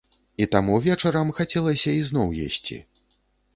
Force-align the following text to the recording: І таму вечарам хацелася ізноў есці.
І 0.43 0.45
таму 0.55 0.77
вечарам 0.85 1.35
хацелася 1.41 1.95
ізноў 2.01 2.35
есці. 2.49 2.83